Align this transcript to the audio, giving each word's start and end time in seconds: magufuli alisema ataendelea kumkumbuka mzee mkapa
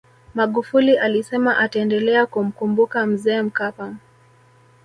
magufuli 0.35 0.97
alisema 0.97 1.57
ataendelea 1.57 2.25
kumkumbuka 2.25 3.05
mzee 3.05 3.41
mkapa 3.41 3.95